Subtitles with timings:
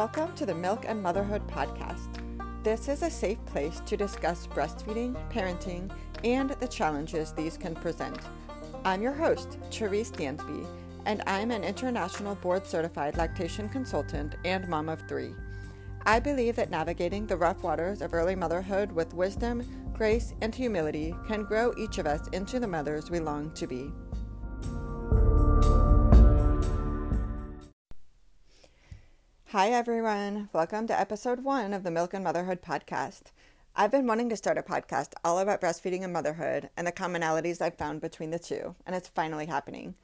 [0.00, 2.22] Welcome to the Milk and Motherhood podcast.
[2.62, 5.94] This is a safe place to discuss breastfeeding, parenting,
[6.24, 8.18] and the challenges these can present.
[8.86, 10.66] I'm your host, Therese Dansby,
[11.04, 15.34] and I'm an international board certified lactation consultant and mom of three.
[16.06, 21.14] I believe that navigating the rough waters of early motherhood with wisdom, grace, and humility
[21.28, 23.92] can grow each of us into the mothers we long to be.
[29.52, 30.48] Hi, everyone.
[30.52, 33.32] Welcome to episode one of the Milk and Motherhood podcast.
[33.74, 37.60] I've been wanting to start a podcast all about breastfeeding and motherhood and the commonalities
[37.60, 39.96] I've found between the two, and it's finally happening.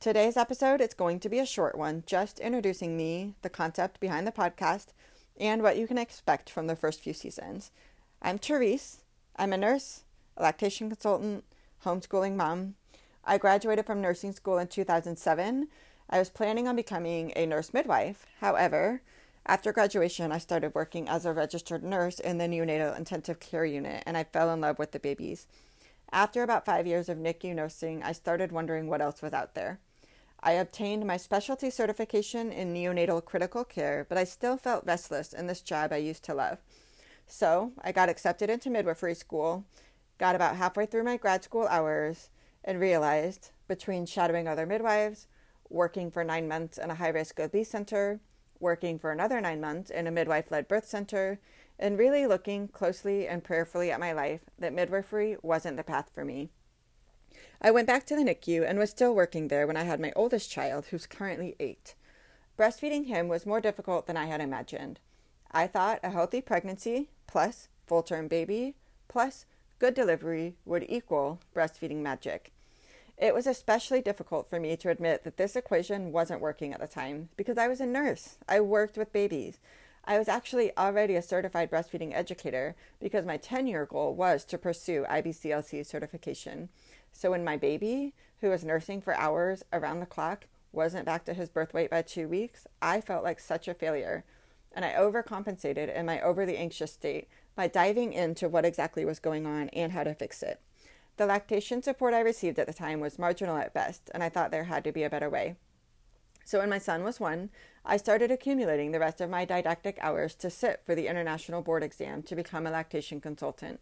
[0.00, 4.26] Today's episode is going to be a short one, just introducing me, the concept behind
[4.26, 4.86] the podcast,
[5.38, 7.70] and what you can expect from the first few seasons.
[8.20, 9.04] I'm Therese.
[9.36, 10.02] I'm a nurse,
[10.36, 11.44] a lactation consultant,
[11.84, 12.74] homeschooling mom.
[13.24, 15.68] I graduated from nursing school in 2007
[16.10, 18.26] I was planning on becoming a nurse midwife.
[18.40, 19.02] However,
[19.44, 24.02] after graduation, I started working as a registered nurse in the neonatal intensive care unit
[24.06, 25.46] and I fell in love with the babies.
[26.10, 29.78] After about five years of NICU nursing, I started wondering what else was out there.
[30.40, 35.46] I obtained my specialty certification in neonatal critical care, but I still felt restless in
[35.46, 36.58] this job I used to love.
[37.26, 39.64] So I got accepted into midwifery school,
[40.16, 42.30] got about halfway through my grad school hours,
[42.64, 45.26] and realized between shadowing other midwives,
[45.70, 48.20] working for nine months in a high risk OB center,
[48.60, 51.38] working for another nine months in a midwife led birth center,
[51.78, 56.24] and really looking closely and prayerfully at my life that midwifery wasn't the path for
[56.24, 56.50] me.
[57.60, 60.12] I went back to the NICU and was still working there when I had my
[60.14, 61.94] oldest child, who's currently eight.
[62.56, 65.00] Breastfeeding him was more difficult than I had imagined.
[65.50, 68.74] I thought a healthy pregnancy plus full term baby
[69.06, 69.46] plus
[69.78, 72.52] good delivery would equal breastfeeding magic.
[73.18, 76.86] It was especially difficult for me to admit that this equation wasn't working at the
[76.86, 78.38] time because I was a nurse.
[78.48, 79.58] I worked with babies.
[80.04, 84.56] I was actually already a certified breastfeeding educator because my 10 year goal was to
[84.56, 86.68] pursue IBCLC certification.
[87.12, 91.34] So when my baby, who was nursing for hours around the clock, wasn't back to
[91.34, 94.24] his birth weight by two weeks, I felt like such a failure.
[94.72, 97.26] And I overcompensated in my overly anxious state
[97.56, 100.60] by diving into what exactly was going on and how to fix it.
[101.18, 104.52] The lactation support I received at the time was marginal at best, and I thought
[104.52, 105.56] there had to be a better way.
[106.44, 107.50] So when my son was one,
[107.84, 111.82] I started accumulating the rest of my didactic hours to sit for the international board
[111.82, 113.80] exam to become a lactation consultant.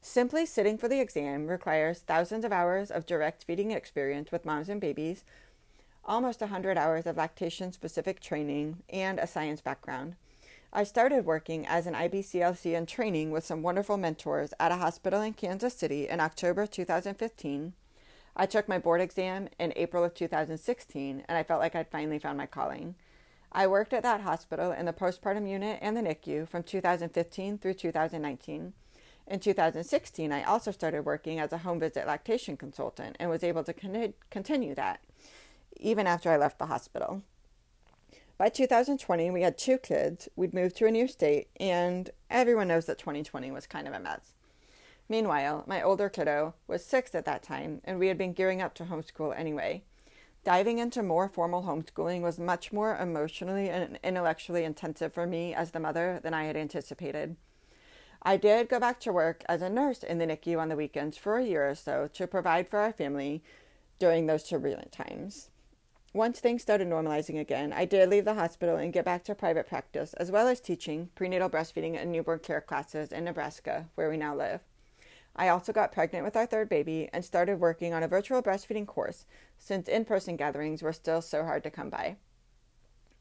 [0.00, 4.70] Simply sitting for the exam requires thousands of hours of direct feeding experience with moms
[4.70, 5.24] and babies,
[6.06, 10.16] almost 100 hours of lactation specific training, and a science background.
[10.70, 15.22] I started working as an IBCLC in training with some wonderful mentors at a hospital
[15.22, 17.72] in Kansas City in October 2015.
[18.36, 22.18] I took my board exam in April of 2016 and I felt like I'd finally
[22.18, 22.96] found my calling.
[23.50, 27.74] I worked at that hospital in the postpartum unit and the NICU from 2015 through
[27.74, 28.74] 2019.
[29.26, 33.64] In 2016, I also started working as a home visit lactation consultant and was able
[33.64, 35.00] to con- continue that
[35.80, 37.22] even after I left the hospital.
[38.38, 42.86] By 2020, we had two kids, we'd moved to a new state, and everyone knows
[42.86, 44.34] that 2020 was kind of a mess.
[45.08, 48.74] Meanwhile, my older kiddo was six at that time, and we had been gearing up
[48.74, 49.82] to homeschool anyway.
[50.44, 55.72] Diving into more formal homeschooling was much more emotionally and intellectually intensive for me as
[55.72, 57.34] the mother than I had anticipated.
[58.22, 61.18] I did go back to work as a nurse in the NICU on the weekends
[61.18, 63.42] for a year or so to provide for our family
[63.98, 65.50] during those turbulent times.
[66.14, 69.68] Once things started normalizing again, I did leave the hospital and get back to private
[69.68, 74.16] practice, as well as teaching prenatal breastfeeding and newborn care classes in Nebraska, where we
[74.16, 74.60] now live.
[75.36, 78.86] I also got pregnant with our third baby and started working on a virtual breastfeeding
[78.86, 79.26] course
[79.58, 82.16] since in person gatherings were still so hard to come by.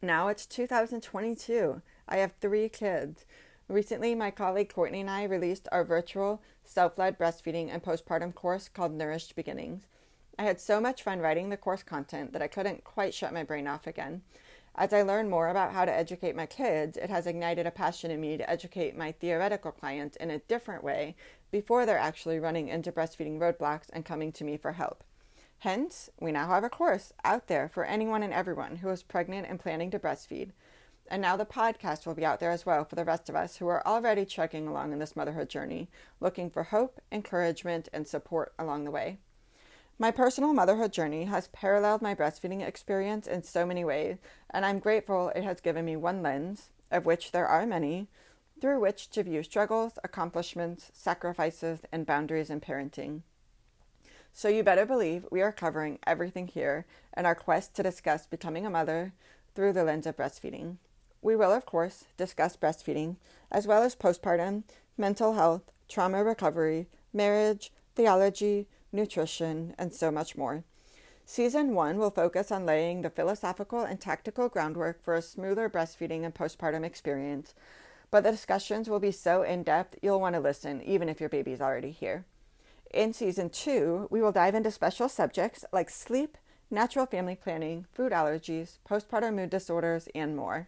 [0.02, 1.82] Now it's 2022.
[2.08, 3.26] I have three kids.
[3.68, 8.70] Recently, my colleague Courtney and I released our virtual self led breastfeeding and postpartum course
[8.70, 9.84] called Nourished Beginnings.
[10.40, 13.44] I had so much fun writing the course content that I couldn't quite shut my
[13.44, 14.22] brain off again.
[14.76, 18.12] As I learn more about how to educate my kids, it has ignited a passion
[18.12, 21.16] in me to educate my theoretical clients in a different way
[21.50, 25.04] before they're actually running into breastfeeding roadblocks and coming to me for help.
[25.60, 29.48] Hence, we now have a course out there for anyone and everyone who is pregnant
[29.50, 30.52] and planning to breastfeed.
[31.08, 33.56] And now the podcast will be out there as well for the rest of us
[33.56, 38.54] who are already chugging along in this motherhood journey, looking for hope, encouragement, and support
[38.60, 39.18] along the way.
[40.00, 44.18] My personal motherhood journey has paralleled my breastfeeding experience in so many ways,
[44.52, 48.08] and I'm grateful it has given me one lens, of which there are many,
[48.62, 53.22] through which to view struggles, accomplishments, sacrifices, and boundaries in parenting.
[54.34, 56.86] So you better believe we are covering everything here
[57.18, 59.14] in our quest to discuss becoming a mother
[59.56, 60.78] through the lens of breastfeeding.
[61.24, 63.16] We will, of course, discuss breastfeeding,
[63.52, 64.62] as well as postpartum,
[64.96, 68.68] mental health, trauma recovery, marriage, theology,
[68.98, 70.66] nutrition, and so much more.
[71.26, 76.26] Season one will focus on laying the philosophical and tactical groundwork for a smoother breastfeeding
[76.26, 77.54] and postpartum experience,
[78.12, 81.30] but the discussions will be so in depth you'll want to listen, even if your
[81.30, 82.26] baby's already here.
[82.94, 86.38] In season two, we will dive into special subjects like sleep,
[86.72, 90.68] natural family planning, food allergies, postpartum mood disorders, and more.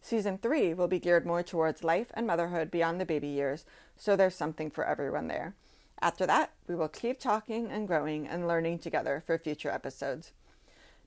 [0.00, 3.64] Season three will be geared more towards life and motherhood beyond the baby years,
[3.96, 5.54] so there's something for everyone there.
[6.00, 10.32] After that, we will keep talking and growing and learning together for future episodes.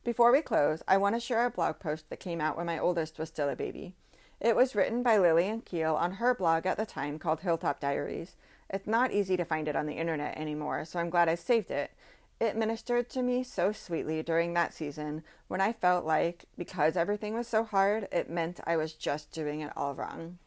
[0.03, 2.79] Before we close, I want to share a blog post that came out when my
[2.79, 3.93] oldest was still a baby.
[4.39, 8.35] It was written by Lillian Keel on her blog at the time called Hilltop Diaries.
[8.69, 11.69] It's not easy to find it on the internet anymore, so I'm glad I saved
[11.69, 11.91] it.
[12.39, 17.33] It ministered to me so sweetly during that season when I felt like, because everything
[17.33, 20.37] was so hard, it meant I was just doing it all wrong.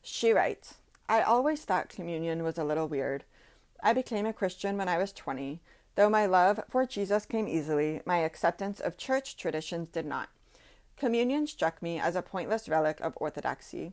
[0.00, 0.76] She writes
[1.12, 3.24] I always thought communion was a little weird.
[3.82, 5.60] I became a Christian when I was 20.
[5.94, 10.30] Though my love for Jesus came easily, my acceptance of church traditions did not.
[10.96, 13.92] Communion struck me as a pointless relic of orthodoxy.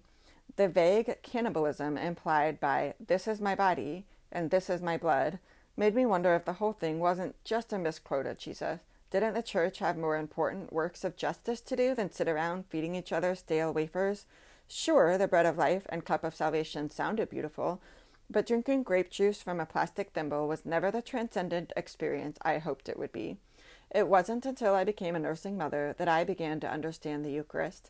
[0.56, 5.40] The vague cannibalism implied by this is my body and this is my blood
[5.76, 8.80] made me wonder if the whole thing wasn't just a misquote of Jesus.
[9.12, 12.96] Didn't the church have more important works of justice to do than sit around feeding
[12.96, 14.26] each other stale wafers?
[14.72, 17.82] Sure, the bread of life and cup of salvation sounded beautiful,
[18.30, 22.88] but drinking grape juice from a plastic thimble was never the transcendent experience I hoped
[22.88, 23.38] it would be.
[23.90, 27.90] It wasn't until I became a nursing mother that I began to understand the Eucharist.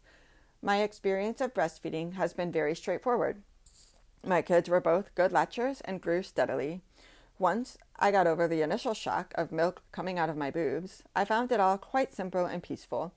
[0.61, 3.41] My experience of breastfeeding has been very straightforward.
[4.25, 6.79] My kids were both good latchers and grew steadily.
[7.37, 11.25] Once I got over the initial shock of milk coming out of my boobs, I
[11.25, 13.11] found it all quite simple and peaceful.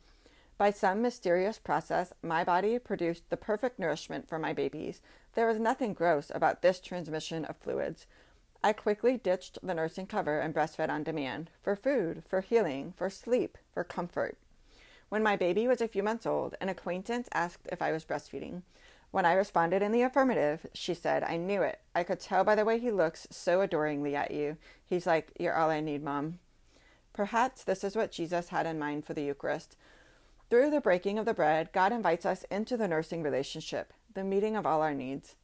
[0.63, 5.01] By some mysterious process, my body produced the perfect nourishment for my babies.
[5.35, 8.07] There was nothing gross about this transmission of fluids.
[8.63, 13.11] I quickly ditched the nursing cover and breastfed on demand for food, for healing, for
[13.11, 14.39] sleep, for comfort.
[15.09, 18.63] When my baby was a few months old, an acquaintance asked if I was breastfeeding.
[19.11, 21.81] When I responded in the affirmative, she said, I knew it.
[21.93, 24.59] I could tell by the way he looks so adoringly at you.
[24.87, 26.39] He's like, You're all I need, Mom.
[27.13, 29.77] Perhaps this is what Jesus had in mind for the Eucharist
[30.53, 34.55] through the breaking of the bread, God invites us into the nursing relationship, the meeting
[34.55, 35.35] of all our needs.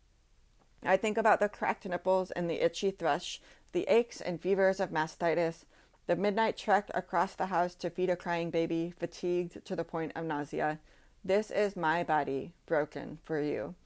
[0.84, 3.40] I think about the cracked nipples and the itchy thrush,
[3.72, 5.64] the aches and fevers of mastitis,
[6.06, 10.12] the midnight trek across the house to feed a crying baby, fatigued to the point
[10.14, 10.78] of nausea.
[11.24, 13.76] This is my body, broken for you.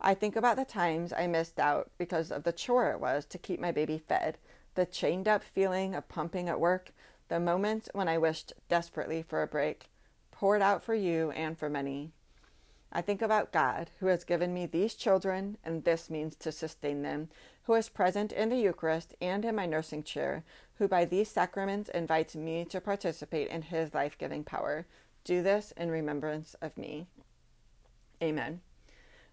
[0.00, 3.38] I think about the times I missed out because of the chore it was to
[3.38, 4.38] keep my baby fed,
[4.74, 6.90] the chained up feeling of pumping at work,
[7.28, 9.88] the moments when I wished desperately for a break
[10.38, 12.12] poured out for you and for many.
[12.92, 17.02] I think about God, who has given me these children and this means to sustain
[17.02, 17.28] them,
[17.64, 20.44] who is present in the Eucharist and in my nursing chair,
[20.76, 24.86] who by these sacraments invites me to participate in his life giving power.
[25.24, 27.08] Do this in remembrance of me.
[28.22, 28.60] Amen.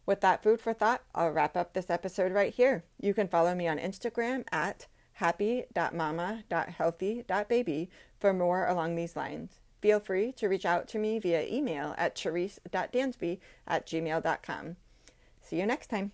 [0.07, 2.83] With that food for thought, I'll wrap up this episode right here.
[2.99, 9.59] You can follow me on Instagram at happy.mama.healthy.baby for more along these lines.
[9.85, 14.77] Feel free to reach out to me via email at therese.dansby at gmail.com.
[15.43, 16.11] See you next time.